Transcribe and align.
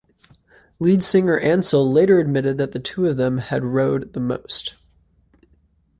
Lead 0.79 1.03
singer 1.03 1.37
Ansell 1.37 1.87
later 1.87 2.17
admitted 2.17 2.57
that 2.57 2.71
the 2.71 2.79
two 2.79 3.05
of 3.05 3.17
them 3.17 3.37
had 3.37 3.63
rowed 3.63 4.13
the 4.13 4.19
most. 4.19 4.73